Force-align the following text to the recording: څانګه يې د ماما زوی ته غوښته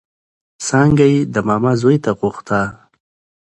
څانګه 0.67 1.05
يې 1.13 1.19
د 1.33 1.35
ماما 1.47 1.71
زوی 1.81 1.97
ته 2.03 2.11
غوښته 2.19 2.61